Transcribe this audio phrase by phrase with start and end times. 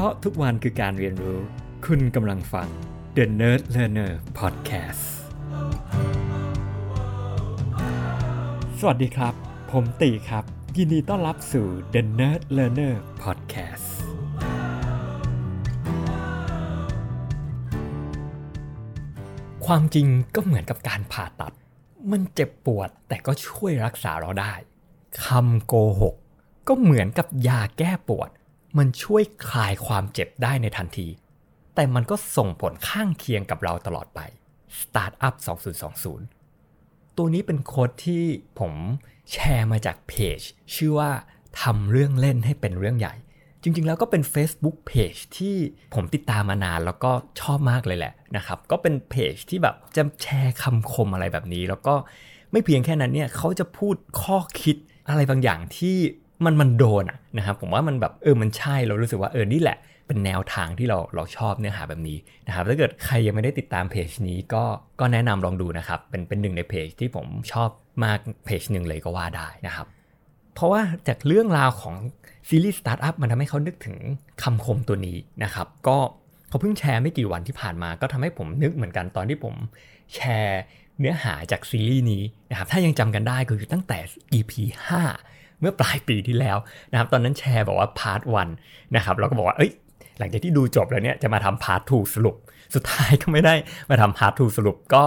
[0.00, 1.40] พราะทุกวันคือการเรียนรู้
[1.86, 2.68] คุณกำลังฟัง
[3.16, 5.04] The Nerd Learner Podcast
[8.78, 9.34] สวัสดีครับ
[9.70, 10.44] ผมตีครับ
[10.76, 13.88] ยินดีต้อนรับสู่ The Nerd Learner Podcast
[19.66, 21.52] ความจริงก็เหมือนกับการผ่าตัด
[22.10, 24.54] มันเจ็บปวดแต่ก็ช่วยรักษาเราได้
[25.24, 26.14] คำโกหก
[26.68, 28.30] ก็เหมือนกับยาแก้ปวด
[28.78, 31.08] มันช่วยคลายความเจ็บได้ในทันที
[31.74, 34.20] แต่มันก็ส่งผลข้างเคียงกับเราตลอดไป
[34.80, 35.34] Startup
[36.26, 38.24] 2020 ตัวนี้เป็นโค้ดที่
[38.58, 38.72] ผม
[39.32, 40.40] แชร์มาจากเพจ
[40.74, 41.10] ชื่อว่า
[41.62, 43.14] ทำเรื่องเล่นให้เป็นเรื่องใหญ่
[43.62, 45.56] จริงๆ แล้วก็เป็น Facebook Page ที่
[45.94, 51.94] ผมติดตามมานานแล้วก็ชอบมากเลยแหละนะครับ ก็เป็นเพจที่แบบจะแชร์คำคมอะไรแบบนี้ แล้วก็
[52.52, 54.76] ไม่เพียงแค่นั้นเนี่ยเขาจะพูดข้อคิด
[55.08, 55.96] อะไรบางอย่างที่
[56.44, 64.64] มันมันโดนอะนะครับผมว่ามันแบบเออมันใช่เรารู้สึกว่าเออนี่แหละ เป็นแนวทางที่เราเราชอบเนื้อหาแบบนี้นะครับถ้าเกิดใครยังไม่ได้ติดตามเพจนี้ก็
[65.00, 67.68] ก็แนะนำลองดูนะครับเป็นเป็นหนึ่งในเพจที่ผมชอบ
[68.04, 69.86] มากเพจหนึ่งเลยก็ว่าได้นะครับ
[70.54, 71.94] เพราะว่าจากเรื่องราวของ
[72.48, 73.96] ซีรีส์สตาร์ทอัพมันทำให้เขานึกถึง
[74.42, 75.98] คำคมตัวนี้นะครับก็
[76.48, 79.54] เขาเพิ่งแชร์ไม่กี่วันที่ผ่านมา ก็ทำให้ผมนึกเหมือนกันตอนที่ผม
[80.14, 80.60] แชร์
[80.98, 83.98] เนื้อหาจากซีรีส์นี้นะครับถ้ายังจำกันได้ก็คือตั้งแต่
[84.38, 84.52] EP
[84.88, 86.56] 5 เมื่อปลายปีที่แล้ว
[86.92, 88.48] นะครับตอนนั้นแชร์บอกว่า part one
[88.96, 89.70] นะครับแล้วก็บอกว่าเอ้ย
[90.18, 92.36] หลังจากที่ดูจบแล้วเนี่ยจะมาทำ part two สรุป
[92.74, 93.54] สุดท้ายก็ไม่ได้
[93.90, 95.02] มาทำ part two สรุปก็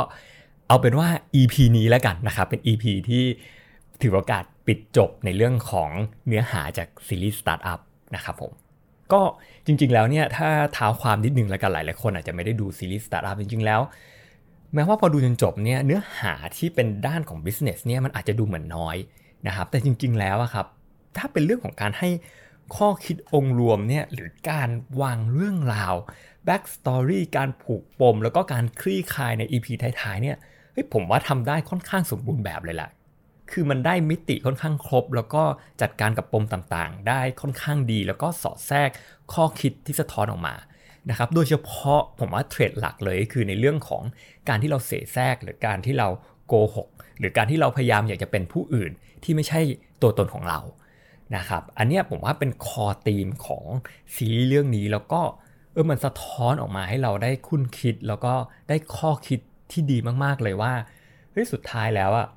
[0.68, 1.08] เอาเป็นว่า
[1.42, 3.24] EP นี้แล้วกันนะครับเป็น EP ที่
[4.02, 5.90] ถือโอกาสปิดจบในเรื่องของ
[6.28, 7.80] เนื้อหาจากซีรีส์สตาร์ทอัพ
[8.16, 8.52] นะครับผม
[9.12, 9.22] ก็
[9.66, 13.82] จริงๆแล้วเนี่ยถ้าเท้าความนิดนึงแล้วกันหลายๆคนอาจจะไม่ได้ดูซีรีส์สตาร์ทอัพจริงๆแล้ว
[14.74, 18.98] แม้ว่าพอดูจนจบเนี่ยเนื้อหาที่เป็นด้านของ business เนี่ยมันอาจจะดูเหมือนน้อย
[19.48, 20.66] นะครับ แต่จริง ๆ แล้วอะครับ
[21.18, 22.10] ถ้าเป็นเรื่องของการให้
[22.76, 24.70] ข้อคิดองค์รวมเนี่ยหรือการ
[25.02, 25.96] วางเรื่องราว
[26.48, 29.68] back story การผูกปม แล้วก็การคลี่คลายใน EP
[30.02, 30.38] ท้ายๆเนี่ย
[30.74, 32.90] เฮ้ยผมว่าทำได้ค่อนข้างสมบูรณ์แบบเลยแหละ
[33.52, 35.44] คือมันได้มิติค่อนข้างครบ แล้วก็
[35.82, 38.90] จัดการกับปมต่างๆ ได้ค่อนข้างดี แล้วก็สอดแทรก
[39.34, 40.56] ข้อคิดที่สะท้อนออกมา
[41.10, 44.04] นะครับโดยเฉพาะผมว่าเทรดหลักเลยคือในเรื่องของ
[44.50, 46.08] การที่เราเสแสร้งหรือการที่เรา
[46.50, 46.88] โกหก
[47.20, 48.92] หรือการที่เราพยายามอยากจะเป็นผู้อื่น
[49.24, 49.60] ที่ไม่ใช่
[50.02, 50.60] ตัวตนของเรา
[51.38, 53.66] นะครับ อันนี้ผมว่าเป็นคอธีมของ
[54.16, 55.22] ซีรีส์เรื่องนี้แล้วก็
[55.74, 58.34] เออมันสะท้อนออกมาให้เราได้คุ้นคิด แล้วก็
[58.70, 59.40] ได้ข้อคิด
[59.72, 60.74] ที่ดีมากๆเลยว่า
[61.32, 62.28] เฮ้ยสุดท้ายแล้วอะ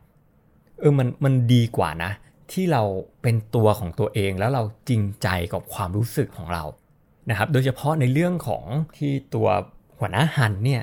[0.78, 2.12] เออมันมันดีกว่านะ
[2.52, 2.82] ที่เรา
[3.22, 6.64] เป็นตัวของตัวเองแล้วเราจริงใจกับความรู้สึกของเรา
[7.30, 8.64] นะครับ โดยเฉพาะในเรื่องของ
[8.96, 9.48] ที่ตัว
[9.98, 10.82] หัวหน้าหันเนี่ย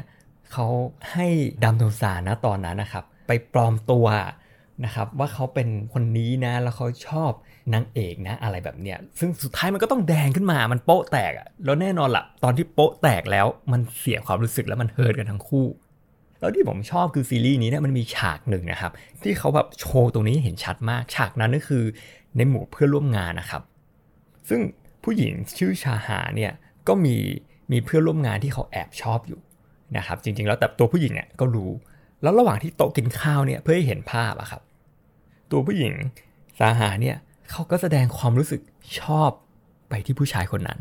[0.51, 0.67] เขา
[1.11, 1.27] ให้
[1.63, 4.07] ดำโทซานะตอนนั้นนะครับ ไปปลอมตัว
[4.85, 7.31] นะครับว่าเขาเป็นคนนี้นะแล้วเขาชอบ
[7.73, 15.65] นางเอกนะอะไรแบบเนี้ยซึ่งสุดท้ายมันก็ต้องแดงขึ้นมามันโป๊ะแตกอะแล้วแน่นอนละ่ะ ตอนที่โป๊ะแตกแล้วมันเสียความรู้สึกแล้วมันเฮิร์ตกันทั้งคู่
[16.39, 18.91] แล้วที่ผมชอบคือซีรีส์นี้เนี่ยมันมีฉากหนึ่งนะครับ
[19.23, 21.83] ที่เขาแบบโชว์ตรงนี้เห็นชัดมากฉากนั้นก็คือ
[22.37, 23.61] ในหมู่เพื่อนร่วมงานนะครับ
[24.49, 24.61] ซึ่ง
[25.03, 26.51] ผู้หญิงชื่อชาหาเนี่ย
[26.87, 27.15] ก็มี
[27.71, 29.39] มีเพื่อนร่วมงานที่เขาแอบชอบอยู่
[29.97, 31.71] นะครับจริงๆแล้วแต่ตัวผู้หญิงเนี่ยก็รู้
[32.21, 34.61] แล้วระหว่างที่โต๊ะกินข้าวเนี่ยเพื่อให้เห็นภาพอะครับ
[35.51, 35.93] ตัวผู้หญิง
[36.59, 37.17] สาหาเนี่ย
[37.51, 38.61] เขาก็แสดงความรู้สึก
[38.99, 39.31] ชอบ
[39.89, 40.79] ไปที่ผู้ชายคนนั้น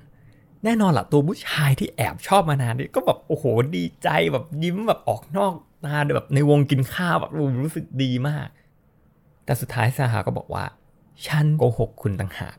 [0.65, 3.45] แน่นอนละตัวผู้ชายที่แอบชอบมานานนี่ก็แบบโอ้โห
[3.77, 5.55] ดีใจแบบยิ้มแบบออกนอก
[5.85, 7.33] ตาแบบในวงกินข้าวแบบ
[7.65, 8.49] รู้สึกดีมาก
[9.45, 10.65] แต่สุดท้ายสาหาก็บอกว่า
[11.27, 12.57] ฉันโกหกคุณต่างหาก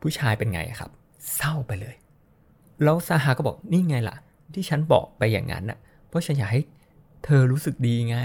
[0.00, 0.90] ผู้ชายเป็นไงครับ
[1.34, 1.94] เศร้าไปเลย
[2.82, 4.16] แล้วสาหาก็บอกนี่ไงล่ะ
[4.54, 6.62] ที่ฉันบอกไปอย่างนั้นน่ะเพราะฉันอยากให้
[7.24, 8.18] เธอรู้สึกดีไง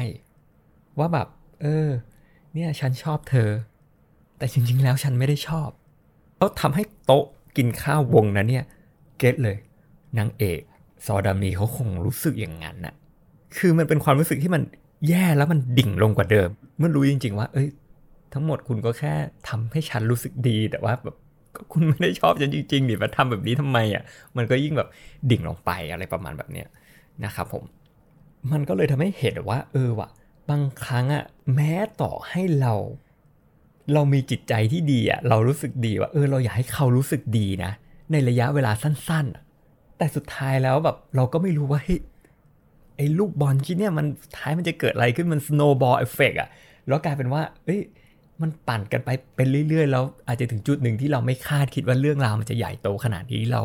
[1.00, 1.28] ว่าแบบ
[1.62, 1.90] เออ
[2.54, 3.50] เนี่ยฉันชอบเธอ
[4.38, 5.70] แต่จริง ๆ แล้วฉันไม่ได้ชอบ
[6.38, 7.26] แล้วทำให้โต๊ะ
[7.58, 8.66] กินข้าววงนั้นเนี่ย
[9.18, 9.58] เก็ตเลย
[10.18, 10.62] นางเอก
[11.06, 12.94] ซอดามีเขาคงรู้สึกอย่างนั้นน่ะ
[13.58, 14.62] คือมันเป็นความรู้สึกที่มัน
[15.08, 17.68] แย่แล้วมันดิ่งลงกว่าเดิม เมื่อรู้จริง ๆ ว่า เอ้ย
[18.34, 19.14] ทั้งหมดคุณก็แค่
[19.50, 21.16] ทำให้ฉันรู้สึกดี แต่ว่าแบบ
[21.56, 24.04] ก็คุณไม่ได้ชอบฉันจริงๆดิมาทำแบบนี้ทำไมอะ
[24.38, 24.90] มันก็ยิ่งแบบ
[25.32, 26.68] ดิ่งลงไปอะไรประมาณแบบเนี้ย
[27.26, 27.64] นะครับผม
[28.52, 30.10] มันก็เลยทำให้เห็นว่า เออว่ะ
[30.50, 31.24] บางครั้งอะ
[31.56, 32.74] แม้ต่อให้เรา
[33.94, 37.72] เรามีจิตใจที่ดีอะเรารู้สึกดีว่าเออเราอยากให้เขารู้สึกดีนะ
[38.12, 42.00] ในระยะเวลาสั้นๆ แต่สุดท้ายแล้วแบบเราก็ไม่รู้ว่าเฮ้ย
[42.98, 44.06] ไอ้ลูกบอลที่เนี่ยมัน
[44.36, 46.50] ท้ายมันจะเกิดอะไรขึ้นมัน snowball effect อะ
[46.88, 47.82] แล้วกลายเป็นว่า เอ้ย
[48.42, 53.62] มันปั่นกันไปเป็นเรื่อยๆ แล้วอาจจะถึงจุดหนึ่งที่เราไม่คาดคิดว่าเรื่องราวมันจะใหญ่โตขนาดนี้เรา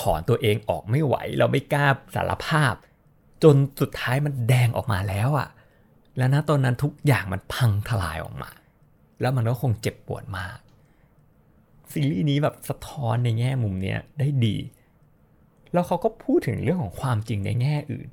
[0.00, 2.74] ถอนตัวเองออกไม่ไหว เราไม่กล้าสารภาพ
[3.42, 5.48] จนสุดท้ายมันแดงออกมาแล้วอะ
[6.16, 8.50] แล้วนะตอนนั้นทุกอย่างมันพังทลายออกมา
[9.20, 10.58] แล้วมันก็คงเจ็บปวดมาก
[11.92, 14.56] ซีรีส์นี้แบบสะท้อนในแง่มุมเนี้ยได้ดี
[15.72, 18.08] แล้วเขาก็พูดถึงเรื่องของความจริงในแง่อื่น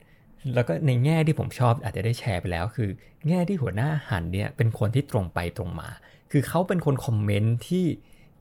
[0.53, 2.89] แล้วก็ในแง่ที่ผมชอบอาจจะได้แชร์ไปแล้ว คือ
[3.27, 5.89] แง่ที่หัวหน้าฮันเนี่ยเป็นคนที่ตรงไปตรงมา
[6.31, 7.85] คือเขาเป็นคนคอมเมนต์ที่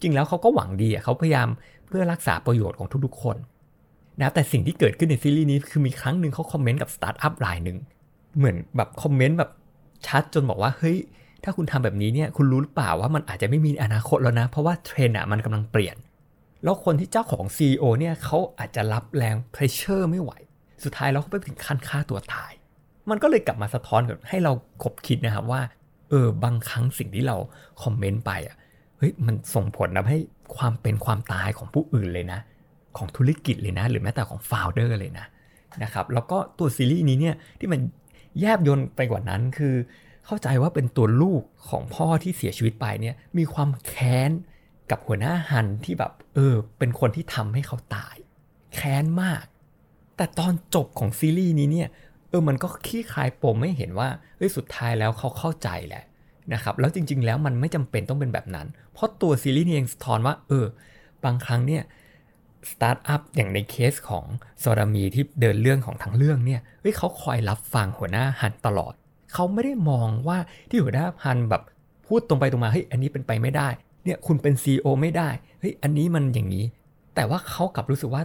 [0.01, 1.49] จริงแล้วเขาก็หวังดีเขาพยายาม
[1.87, 3.37] เพื่อรักษาประโยชน์ของทุกๆคน
[4.21, 7.79] นะแต่สิ่งที่เกิดขึ้นในซีรีส์นี้คือมีครั้งหนึ่งเขาคอมเมนต์กับสตาร์ทอัพรายหนึ่ง
[8.37, 9.51] เหมือนแบบคอมเมนต์แบบ
[10.07, 10.97] ชัดจนบอกว่าเฮ้ย
[11.45, 15.97] ถ้าคุณทำแบบนี้เนี่ยคุณรู้หรือเปล่าว่ามันอาจจะไม่มีอนาคตแล้วนะ เพราะว่าเทรนด์อะมันกำลังเปลี่ยน
[16.65, 20.33] แล้วคนที่เจ้าของ CEO เนี่ยเขาอาจจะรับแรง pressure ไม่ไหว
[20.85, 22.53] สุดท้ายแล้วเขาไปถึงขั้นฆ่าตัวตาย
[23.11, 25.61] มันก็เลยกลับมาสะท้อนกับให้เราขบคิดนะครับว่า
[26.11, 27.37] เออบางครั้งสิ่งที่เรา
[27.83, 28.57] คอมเมนต์ไปอะ
[28.99, 30.19] เฮ้ยมันส่งผลทำให้
[30.57, 32.41] ความเป็นความตายของผู้อื่นเลยนะ
[32.99, 35.27] ของธุรกิจเลยนะ หรือแม้แต่ของ founder เลยนะ
[35.83, 37.81] นะครับแล้วก็ตัวซีรีส์นี้เนี่ยที่มัน
[38.41, 39.75] แยบยนไปกว่านั้นคือ
[40.27, 44.31] เข้าใจว่าเป็นตัวลูกของพ่อที่เสียชีวิตไปเนี่ยมีความแค้น
[44.91, 48.17] กับหัวหน้าฮันที่แบบเออเป็นคนที่ทำให้เขาตาย
[48.75, 49.45] แค้นมาก
[50.17, 51.89] แต่ตอนจบของซีรีส์นี้เนี่ย
[52.29, 56.05] เออมันก็ขี้คลายปมไม่เห็นว่าเฮ้ยสุดท้ายแล้วเขาเข้าใจแหละ
[56.55, 60.67] นะครับแล้วจริง ๆ แล้วมันไม่จำเป็นต้องเป็นแบบนั้น เพราะตัวซีรีส์นี้เองสะท้อนว่าเออ
[61.25, 61.83] บางครั้งเนี่ย
[62.71, 64.25] สตาร์ทอัพอย่างในเคสของ
[64.61, 68.95] ซอดัลมีที่เดินเรื่องของทั้งเรื่องเนี่ยเฮ้ยเขาคอยรับฟังหัวหน้าฮันตลอด
[69.33, 70.39] เขาไม่ได้มองว่า
[70.69, 71.63] ที่หัวหน้าฮันแบบ
[72.07, 73.69] พูดตรงไปตรงมาเฮ้ยอันนี้เป็นไปไม่ได้
[74.05, 75.29] เนี่ยคุณเป็น CEO ไม่ได้
[75.61, 76.65] เฮ้ยอันนี้มันอย่างนี้
[77.15, 78.23] แต่ว่าเขากลับรู้สึกว่า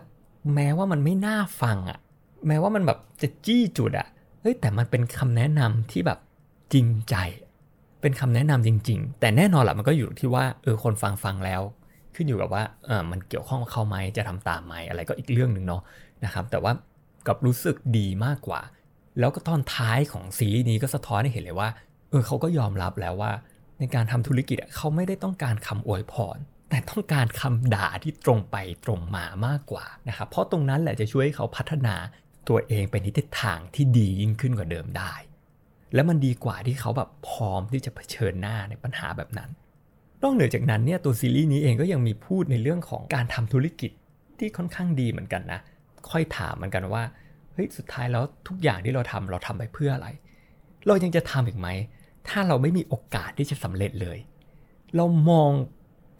[0.54, 2.00] แม้ว่ามันไม่น่าฟังอะ
[2.48, 4.08] แม้ว่ามันแบบจะจี้จุดอะ่ะ
[4.42, 6.20] เฮ้ยแต่มันเป็นคำแนะนำที่แบบ
[6.74, 7.16] จริงใจ
[8.02, 11.62] เป็นคำแนะนำจริง ๆ แต่แน่นอนแหละมันก็อยู่ที่ว่าเออคนฟังฟังแล้ว
[12.16, 15.82] ขึ้นอยู่กับว่าเออมันเกี่ยวข้องกับเขาไหมจะทำตามไหมอะไรก็อีกเรื่องหนึ่งเนาะ
[16.26, 16.72] นะครับแต่ว่า
[17.28, 18.62] กับรู้สึกดีมากกว่า
[19.20, 21.70] แล้วก็ตอนท้ายของซีรีส์นี้ก็สะท้อนให้เห็นเลยว่า
[22.10, 23.32] เออเขาก็ยอมรับแล้วว่า
[23.80, 26.38] ในการทำธุรกิจเขาไม่ได้ต้องการคำอวยพร
[26.70, 31.96] แต่ต้องการคำด่าที่ตรงไปตรงมามากกว่านะครับเพราะตรงนั้นแหละจะช่วยให้เขาพัฒนา
[32.50, 35.14] ตัวเองไปในทิศทางที่ดียิ่งขึ้นกว่าเดิมได้
[35.94, 39.50] และมันดีกว่าที่เขาแบบพร้อมที่จะเผชิญหน้าในปัญหาแบบนั้น
[40.24, 43.92] นอกเหนือจากนั้นเนี่ยตัวซีรีส์นี้เองก็ยังมีพูดในเรื่องของการทำธุรกิจ
[44.40, 45.60] ที่ค่อนข้างดีเหมือนกันนะ
[46.12, 47.04] ค่อยถามเหมือนกันว่า
[47.54, 50.08] เฮ้ยสุดท้ายแล้วทุกอย่างที่เราทำเราทำไปเพื่ออะไร
[50.88, 51.68] เรายังจะทำอีกไหม
[52.28, 54.18] ถ้าเราไม่มีโอกาสที่จะสำเร็จเลย
[54.96, 55.52] เรามอง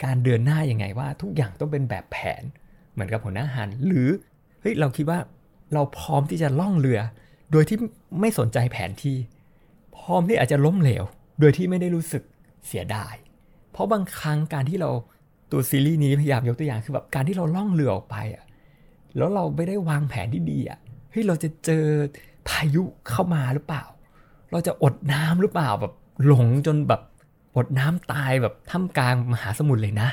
[0.04, 2.44] การเดินหน้ายังไงว่าทุกอย่างต้องเป็นแบบแผน
[2.94, 4.10] เหมือนกับหัวหน้าหันหรือ
[4.62, 5.20] เฮ้ยเราคิดว่า
[5.74, 7.00] เราพร้อมที่จะล่องเรือ
[7.52, 7.78] โดยที่
[8.20, 9.18] ไม่สนใจแผนที่
[9.98, 11.04] พร้อมที่อาจจะล้มเหลว
[11.40, 12.24] โดยที่ไม่ได้รู้สึก
[12.68, 13.14] เสียดาย
[13.74, 14.90] เพราะบางครั้งการที่เรา
[15.52, 18.46] ตัวซีรีส์นี้พยายามยกตัวอย่างคือแบบการที่เราล่องเรือออกไปอะ
[19.18, 20.80] แล้วเราไม่ได้วางแผนที่ดีอะ
[21.12, 21.86] เฮ้ยเราจะเจอ
[22.48, 23.84] พายุเข้ามาหรือเปล่า
[24.52, 25.94] เราจะอดน้ำหรือเปล่าแบบ
[26.26, 27.02] หลงจนแบบ
[27.58, 30.10] อดน้ำตายแบบท่ามกลางมหาสมุทรเลยนะ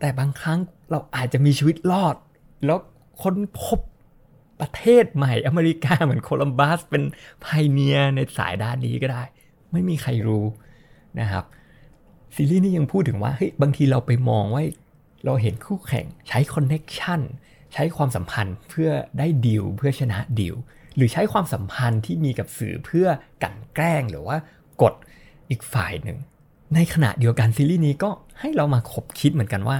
[0.00, 0.58] แต่บางครั้ง
[0.90, 2.16] เราอาจจะมีชีวิตรอด
[2.64, 2.78] แล้ว
[3.22, 3.78] ค้นพบ
[4.60, 7.02] ประเทศใหม่อเมริกาเหมือนโคลัมบัสเป็น
[7.42, 9.22] pioneer ในสายด้านนี้ก็ได้
[9.72, 10.44] ไม่มีใครรู้
[11.20, 11.44] นะครับ
[12.34, 14.64] ซีรีส์นี้ยังพูดถึงว่าเฮ้ยบางทีเราไปมองว่า
[15.24, 17.20] เราเห็นคู่แข่งใช้ connection
[17.74, 20.54] ใช้ความสัมพันธ์เพื่อได้ดีลเพื่อชนะดีล
[20.96, 23.06] หรือใช้ความสัมพันธ์ที่มีกับสื่อเพื่อ
[23.42, 24.36] กลั่นแกล้งหรือว่า
[24.82, 24.94] กด
[25.50, 26.18] อีกฝ่ายหนึ่ง
[26.74, 28.10] ในขณะเดียวกันซีรีส์นี้ก็
[28.40, 29.76] ให้เรามาคบคิดเหมือนกันว่า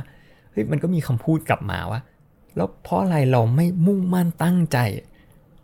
[0.52, 2.00] เฮ้ยมันก็มีคำพูดกลับมาว่า
[2.56, 4.78] แล้วเพราะอะไรเราไม่มุ่งมั่นตั้งใจ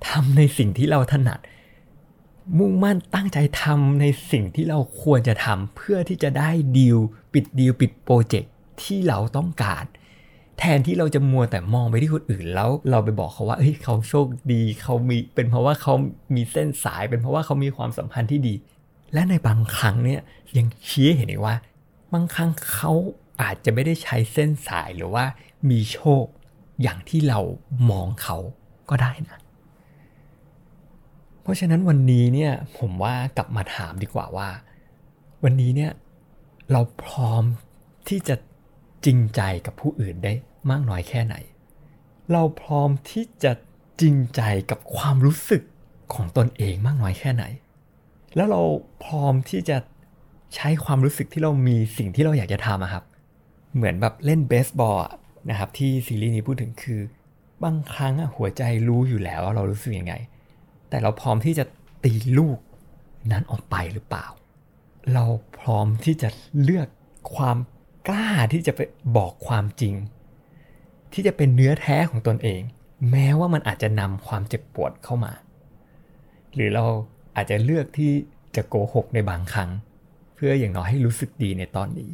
[0.09, 1.39] ทำในสิ่งที่เราถนัด
[2.59, 6.99] มุ่งมั่นตั้งใจทำในสิ่งที่เราควรจะทำเพื่อที่จะได้ดีล
[7.33, 9.85] ปิดดีลปิดโปรเจกต์ที่เราต้องการ
[10.59, 15.95] แทนที่เราจะมัวแต่มองไปที่คนอื่น แล้วเราไปบอกเขาว่าเฮ้ยเขาโชคดีเขามีเป็นเพราะว่าเขา
[16.35, 18.55] มีเส้นสาย เป็นเพราะว่าเขามีความสัมพันธ์ที่ดี
[19.13, 20.21] และในบางครั้งเนี่ย
[20.57, 21.55] ยังชี้เห็นว่า
[22.13, 22.93] บางครั้งเขา
[23.43, 25.25] อาจจะไม่ได้ใช้เส้นสายหรือว่า
[25.71, 26.25] มีโชค
[26.83, 27.41] อย่างที่เรา
[27.91, 28.37] มองเขา
[28.91, 29.39] ก็ได้นะ
[31.47, 34.49] เพราะฉะนั้นวันนี้เนี่ยผมว่ากลับมาถามดีกว่าว่า
[35.45, 35.93] วันนี้เนี่ย
[36.73, 37.43] เราพร้อม
[38.09, 38.37] ที่จะ
[39.05, 40.33] จริงใจกับผู้อื่นได้
[40.71, 41.35] มากน้อยแค่ไหน
[42.33, 43.53] เราพร้อมที่จะ
[44.01, 45.63] จริงใจกับความรู้สึก
[46.15, 47.45] ของตนเองมากน้อยแค่ไหน
[48.37, 48.63] แล้วเรา
[49.05, 49.77] พร้อมที่จะ
[50.55, 53.05] ใช้ความรู้สึกที่เรามีสิ่งที่เราอยากจะทำครับ
[53.75, 55.01] เหมือนแบบเล่นเบสบอล
[55.51, 57.01] นะครับที่ซีรีส์นี้พูดถึงคือ
[57.65, 60.15] บางครั้งหัวใจรู้อยู่แล้วว่าเรารู้สึกยังไง
[60.89, 61.65] แต่เราพร้อมที่จะ
[62.05, 62.59] ตีลูก
[63.33, 64.27] นั้นออกไปหรือเปล่า
[65.15, 65.25] เรา
[65.59, 66.29] พร้อมที่จะ
[66.63, 66.89] เลือก
[67.37, 67.57] ความ
[68.09, 68.81] กล้าที่จะไป
[69.17, 69.95] บอกความจริง
[71.13, 72.61] ที่จะเป็นเนื้อแท้ของตนเอง
[73.11, 75.33] แม้ว่ามันอาจจะนำความเจ็บปวดเข้ามา
[76.55, 76.85] หรือเรา
[77.37, 78.13] อาจจะเลือกที่
[78.57, 79.71] จะโกหกในบางครั้ง
[80.35, 82.11] เพื่ออย่างน้อยให้รู้สึกดีในตอนนี้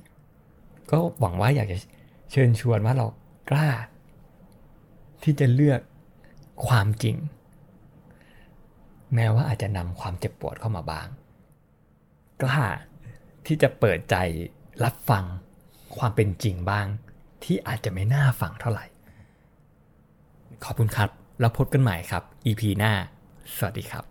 [0.91, 1.79] ก็หวังว่าอยากจะ
[2.31, 3.07] เชิญชวนว่าเรา
[3.51, 3.71] กล้า
[5.23, 5.81] ที่จะเลือก
[6.67, 7.17] ความจริง
[9.15, 11.09] แม้ว่าอาจจะนำความเจ็บปวดเข้ามาบ้าง
[12.43, 12.63] กล้า
[13.47, 14.17] ที่จะเปิดใจ
[14.85, 15.25] รับฟัง
[15.97, 16.87] ความเป็นจริงบ้าง
[17.45, 18.85] ที่อาจจะไม่น่าฟังเท่าไหร่
[20.65, 22.93] ขอบคุณครับ แล้วพบกันใหม่ครับ EP หน้า
[23.57, 24.05] สวัสดีครับ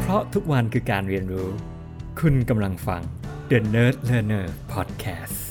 [0.00, 1.48] เพราะทุกวันคือการเรียนรู้
[2.20, 3.02] คุณกำลังฟัง
[3.50, 5.45] The Nerd Learner Podcast